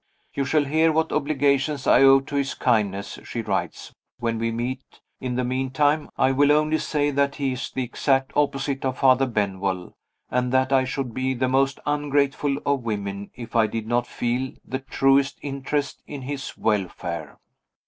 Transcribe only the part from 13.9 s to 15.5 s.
feel the truest